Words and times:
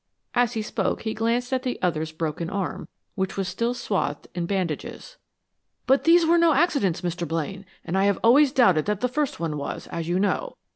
As 0.33 0.53
he 0.53 0.63
spoke 0.63 1.03
he 1.03 1.13
glanced 1.13 1.53
at 1.53 1.61
the 1.61 1.79
other's 1.79 2.11
broken 2.11 2.49
arm, 2.49 2.87
which 3.13 3.37
was 3.37 3.47
still 3.47 3.75
swathed 3.75 4.27
in 4.33 4.47
bandages. 4.47 5.17
"But 5.85 6.05
these 6.05 6.25
were 6.25 6.39
no 6.39 6.53
accidents, 6.53 7.01
Mr. 7.01 7.27
Blaine, 7.27 7.67
and 7.85 7.95
I 7.95 8.05
have 8.05 8.17
always 8.23 8.51
doubted 8.51 8.85
that 8.87 9.01
the 9.01 9.07
first 9.07 9.39
one 9.39 9.57
was, 9.57 9.85
as 9.91 10.07
you 10.09 10.19
know. 10.19 10.55